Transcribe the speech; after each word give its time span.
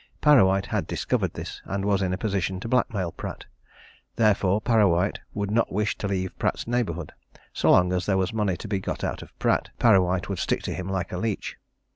Parrawhite 0.19 0.65
had 0.65 0.87
discovered 0.87 1.33
this, 1.35 1.61
and 1.65 1.85
was 1.85 2.01
in 2.01 2.11
a 2.11 2.17
position 2.17 2.59
to 2.59 2.67
blackmail 2.67 3.11
Pratt. 3.11 3.45
Therefore 4.15 4.59
Parrawhite 4.59 5.19
would 5.35 5.51
not 5.51 5.71
wish 5.71 5.95
to 5.99 6.07
leave 6.07 6.35
Pratt's 6.39 6.65
neighbourhood 6.65 7.11
so 7.53 7.69
long 7.69 7.93
as 7.93 8.07
there 8.07 8.17
was 8.17 8.33
money 8.33 8.57
to 8.57 8.67
be 8.67 8.79
got 8.79 9.03
out 9.03 9.21
of 9.21 9.37
Pratt, 9.37 9.69
Parrawhite 9.77 10.27
would 10.27 10.39
stick 10.39 10.63
to 10.63 10.73
him 10.73 10.89
like 10.89 11.11
a 11.11 11.17
leech. 11.19 11.55